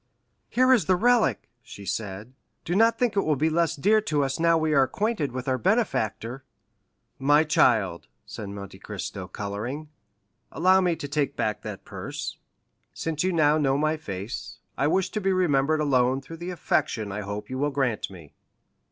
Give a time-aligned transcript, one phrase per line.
[0.49, 2.33] "Here is the relic," she said;
[2.65, 5.47] "do not think it will be less dear to us now we are acquainted with
[5.47, 6.43] our benefactor!"
[7.19, 9.89] "My child," said Monte Cristo, coloring,
[10.51, 12.39] "allow me to take back that purse?
[12.95, 17.11] Since you now know my face, I wish to be remembered alone through the affection
[17.11, 18.33] I hope you will grant me.